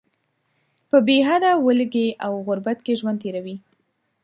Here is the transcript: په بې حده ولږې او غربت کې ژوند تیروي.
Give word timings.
په 0.89 0.97
بې 1.05 1.17
حده 1.27 1.51
ولږې 1.65 2.07
او 2.25 2.31
غربت 2.47 2.77
کې 2.85 2.97
ژوند 2.99 3.17
تیروي. 3.23 3.55